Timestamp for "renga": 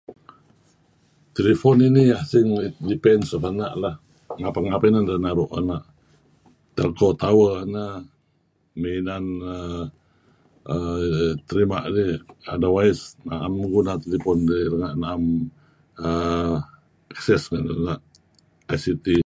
17.77-17.99